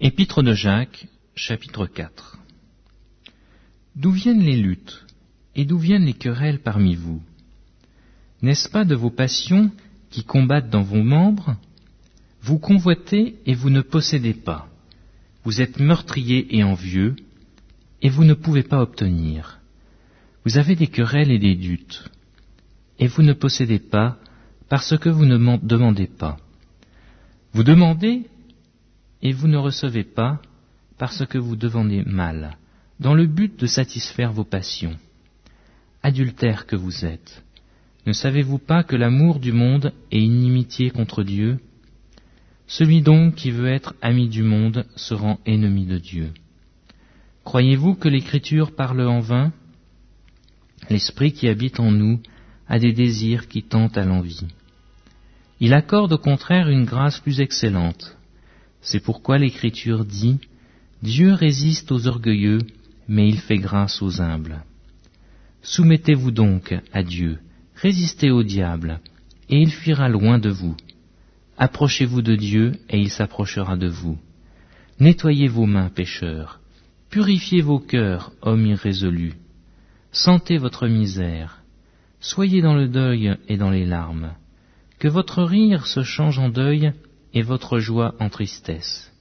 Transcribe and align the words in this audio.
Épître 0.00 0.44
de 0.44 0.54
Jacques, 0.54 1.08
chapitre 1.34 1.86
4 1.86 2.38
D'où 3.96 4.12
viennent 4.12 4.44
les 4.44 4.56
luttes 4.56 5.04
et 5.56 5.64
d'où 5.64 5.76
viennent 5.76 6.04
les 6.04 6.14
querelles 6.14 6.60
parmi 6.60 6.94
vous? 6.94 7.20
N'est-ce 8.40 8.68
pas 8.68 8.84
de 8.84 8.94
vos 8.94 9.10
passions 9.10 9.72
qui 10.10 10.22
combattent 10.22 10.70
dans 10.70 10.84
vos 10.84 11.02
membres? 11.02 11.56
Vous 12.40 12.60
convoitez 12.60 13.40
et 13.44 13.54
vous 13.54 13.70
ne 13.70 13.80
possédez 13.80 14.34
pas. 14.34 14.68
Vous 15.42 15.60
êtes 15.60 15.80
meurtrier 15.80 16.56
et 16.56 16.62
envieux 16.62 17.16
et 18.00 18.08
vous 18.08 18.22
ne 18.22 18.34
pouvez 18.34 18.62
pas 18.62 18.80
obtenir. 18.80 19.58
Vous 20.44 20.58
avez 20.58 20.76
des 20.76 20.86
querelles 20.86 21.32
et 21.32 21.40
des 21.40 21.56
luttes 21.56 22.04
et 23.00 23.08
vous 23.08 23.22
ne 23.22 23.32
possédez 23.32 23.80
pas 23.80 24.16
parce 24.68 24.96
que 24.96 25.08
vous 25.08 25.26
ne 25.26 25.56
demandez 25.56 26.06
pas. 26.06 26.36
Vous 27.52 27.64
demandez 27.64 28.28
et 29.22 29.32
vous 29.32 29.48
ne 29.48 29.56
recevez 29.56 30.04
pas 30.04 30.40
parce 30.98 31.24
que 31.26 31.38
vous 31.38 31.56
demandez 31.56 32.02
mal, 32.04 32.56
dans 33.00 33.14
le 33.14 33.26
but 33.26 33.58
de 33.58 33.66
satisfaire 33.66 34.32
vos 34.32 34.44
passions. 34.44 34.96
Adultère 36.02 36.66
que 36.66 36.76
vous 36.76 37.04
êtes, 37.04 37.42
ne 38.06 38.12
savez-vous 38.12 38.58
pas 38.58 38.84
que 38.84 38.96
l'amour 38.96 39.38
du 39.38 39.52
monde 39.52 39.92
est 40.10 40.22
inimitié 40.22 40.90
contre 40.90 41.22
Dieu? 41.22 41.58
Celui 42.66 43.02
donc 43.02 43.34
qui 43.34 43.50
veut 43.50 43.68
être 43.68 43.94
ami 44.02 44.28
du 44.28 44.42
monde 44.42 44.86
se 44.96 45.14
rend 45.14 45.38
ennemi 45.46 45.86
de 45.86 45.98
Dieu. 45.98 46.32
Croyez-vous 47.44 47.94
que 47.94 48.08
l'Écriture 48.08 48.74
parle 48.74 49.00
en 49.06 49.20
vain? 49.20 49.52
L'Esprit 50.90 51.32
qui 51.32 51.48
habite 51.48 51.80
en 51.80 51.90
nous 51.90 52.20
a 52.68 52.78
des 52.78 52.92
désirs 52.92 53.48
qui 53.48 53.62
tentent 53.62 53.96
à 53.96 54.04
l'envie. 54.04 54.46
Il 55.60 55.74
accorde 55.74 56.12
au 56.12 56.18
contraire 56.18 56.68
une 56.68 56.84
grâce 56.84 57.20
plus 57.20 57.40
excellente. 57.40 58.17
C'est 58.80 59.00
pourquoi 59.00 59.38
l'Écriture 59.38 60.04
dit 60.04 60.38
Dieu 61.02 61.32
résiste 61.32 61.92
aux 61.92 62.06
orgueilleux, 62.06 62.58
mais 63.08 63.28
il 63.28 63.38
fait 63.38 63.58
grâce 63.58 64.02
aux 64.02 64.20
humbles. 64.20 64.62
Soumettez-vous 65.62 66.30
donc 66.30 66.74
à 66.92 67.02
Dieu, 67.02 67.38
résistez 67.74 68.30
au 68.30 68.42
diable, 68.42 69.00
et 69.48 69.60
il 69.60 69.70
fuira 69.70 70.08
loin 70.08 70.38
de 70.38 70.50
vous. 70.50 70.76
Approchez-vous 71.56 72.22
de 72.22 72.36
Dieu, 72.36 72.72
et 72.88 72.98
il 72.98 73.10
s'approchera 73.10 73.76
de 73.76 73.88
vous. 73.88 74.18
Nettoyez 75.00 75.48
vos 75.48 75.66
mains, 75.66 75.90
pécheurs. 75.90 76.60
Purifiez 77.10 77.62
vos 77.62 77.78
cœurs, 77.78 78.32
hommes 78.42 78.66
irrésolus. 78.66 79.34
Sentez 80.12 80.58
votre 80.58 80.86
misère. 80.88 81.62
Soyez 82.20 82.62
dans 82.62 82.74
le 82.74 82.88
deuil 82.88 83.36
et 83.48 83.56
dans 83.56 83.70
les 83.70 83.86
larmes. 83.86 84.32
Que 84.98 85.08
votre 85.08 85.42
rire 85.42 85.86
se 85.86 86.02
change 86.02 86.38
en 86.38 86.48
deuil 86.48 86.92
et 87.34 87.42
votre 87.42 87.78
joie 87.78 88.14
en 88.20 88.28
tristesse. 88.28 89.12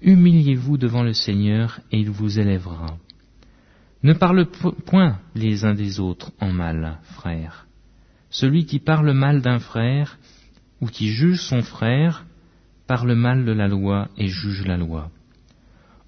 Humiliez-vous 0.00 0.78
devant 0.78 1.02
le 1.02 1.12
Seigneur 1.12 1.80
et 1.90 1.98
il 1.98 2.10
vous 2.10 2.38
élèvera. 2.38 2.98
Ne 4.02 4.14
parle 4.14 4.46
point 4.86 5.20
les 5.34 5.64
uns 5.64 5.74
des 5.74 6.00
autres 6.00 6.32
en 6.40 6.50
mal, 6.50 6.98
frères. 7.04 7.66
Celui 8.30 8.66
qui 8.66 8.80
parle 8.80 9.12
mal 9.12 9.42
d'un 9.42 9.60
frère 9.60 10.18
ou 10.80 10.86
qui 10.86 11.08
juge 11.08 11.40
son 11.40 11.62
frère 11.62 12.24
parle 12.86 13.14
mal 13.14 13.44
de 13.44 13.52
la 13.52 13.68
loi 13.68 14.08
et 14.18 14.26
juge 14.26 14.66
la 14.66 14.76
loi. 14.76 15.10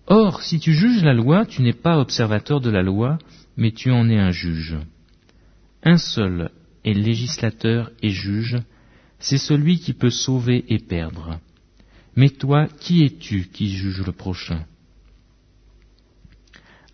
Or, 0.06 0.42
si 0.42 0.58
tu 0.58 0.74
juges 0.74 1.04
la 1.04 1.14
loi, 1.14 1.46
tu 1.46 1.62
n'es 1.62 1.72
pas 1.72 1.98
observateur 1.98 2.60
de 2.60 2.70
la 2.70 2.82
loi, 2.82 3.18
mais 3.56 3.70
tu 3.70 3.90
en 3.90 4.08
es 4.10 4.18
un 4.18 4.32
juge. 4.32 4.76
Un 5.82 5.96
seul 5.96 6.50
est 6.84 6.92
législateur 6.92 7.90
et 8.02 8.10
juge, 8.10 8.58
c'est 9.24 9.38
celui 9.38 9.78
qui 9.78 9.94
peut 9.94 10.10
sauver 10.10 10.66
et 10.68 10.78
perdre. 10.78 11.40
Mais 12.14 12.28
toi, 12.28 12.68
qui 12.80 13.04
es-tu 13.04 13.48
qui 13.50 13.70
juge 13.70 14.02
le 14.04 14.12
prochain? 14.12 14.66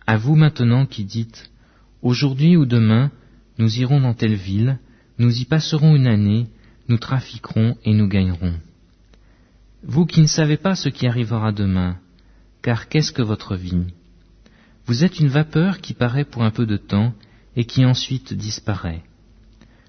À 0.07 0.15
vous 0.15 0.35
maintenant 0.35 0.85
qui 0.85 1.03
dites, 1.03 1.51
Aujourd'hui 2.01 2.55
ou 2.55 2.65
demain, 2.65 3.11
nous 3.57 3.79
irons 3.79 3.99
dans 3.99 4.13
telle 4.13 4.35
ville, 4.35 4.79
nous 5.19 5.41
y 5.41 5.43
passerons 5.43 5.93
une 5.93 6.07
année, 6.07 6.47
nous 6.87 6.97
trafiquerons 6.97 7.75
et 7.83 7.93
nous 7.93 8.07
gagnerons. 8.07 8.53
Vous 9.83 10.05
qui 10.05 10.21
ne 10.21 10.27
savez 10.27 10.55
pas 10.55 10.75
ce 10.75 10.87
qui 10.87 11.07
arrivera 11.07 11.51
demain, 11.51 11.97
car 12.61 12.87
qu'est-ce 12.87 13.11
que 13.11 13.21
votre 13.21 13.57
vie? 13.57 13.87
Vous 14.85 15.03
êtes 15.03 15.19
une 15.19 15.27
vapeur 15.27 15.81
qui 15.81 15.93
paraît 15.93 16.25
pour 16.25 16.43
un 16.43 16.51
peu 16.51 16.65
de 16.65 16.77
temps 16.77 17.13
et 17.57 17.65
qui 17.65 17.83
ensuite 17.83 18.33
disparaît. 18.33 19.03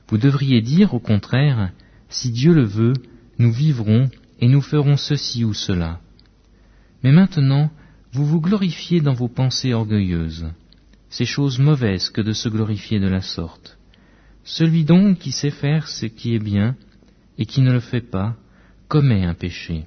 Vous 0.08 0.18
devriez 0.18 0.60
dire, 0.60 0.92
au 0.92 0.98
contraire, 0.98 1.70
si 2.12 2.30
Dieu 2.30 2.52
le 2.52 2.64
veut, 2.64 2.94
nous 3.38 3.52
vivrons 3.52 4.10
et 4.40 4.48
nous 4.48 4.60
ferons 4.60 4.96
ceci 4.96 5.44
ou 5.44 5.54
cela. 5.54 6.00
Mais 7.02 7.12
maintenant, 7.12 7.70
vous 8.12 8.26
vous 8.26 8.40
glorifiez 8.40 9.00
dans 9.00 9.14
vos 9.14 9.28
pensées 9.28 9.72
orgueilleuses. 9.72 10.46
C'est 11.08 11.24
chose 11.24 11.58
mauvaise 11.58 12.10
que 12.10 12.20
de 12.20 12.32
se 12.32 12.48
glorifier 12.48 13.00
de 13.00 13.08
la 13.08 13.20
sorte. 13.20 13.78
Celui 14.44 14.84
donc 14.84 15.18
qui 15.18 15.32
sait 15.32 15.50
faire 15.50 15.88
ce 15.88 16.06
qui 16.06 16.34
est 16.34 16.42
bien 16.42 16.76
et 17.38 17.46
qui 17.46 17.60
ne 17.60 17.72
le 17.72 17.80
fait 17.80 18.00
pas, 18.00 18.36
commet 18.88 19.24
un 19.24 19.34
péché. 19.34 19.86